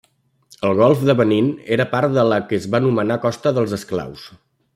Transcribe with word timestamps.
El 0.69 0.71
Golf 0.79 1.03
de 1.09 1.15
Benín 1.19 1.51
era 1.77 1.87
part 1.93 2.15
de 2.17 2.25
la 2.33 2.41
que 2.49 2.59
es 2.63 2.67
va 2.73 2.81
anomenar 2.83 3.19
Costa 3.27 3.55
dels 3.59 3.77
Esclaus. 3.79 4.27